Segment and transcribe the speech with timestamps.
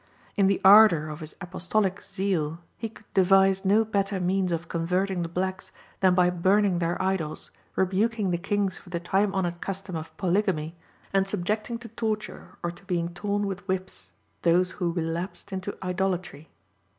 [0.35, 5.21] In the ardour of his apostolic zeal, he could devise no better means of converting
[5.21, 9.95] the blacks than by burning their idols, rebuking the kings for the time honoured custom
[9.95, 10.75] of polygamy,
[11.13, 14.11] and subjecting to torture, or to being torn with whips,
[14.41, 16.49] those who relapsed into idolatry.